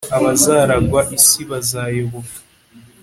abazaragwa 0.17 0.99
isi 1.17 1.41
bazayoboka 1.49 2.37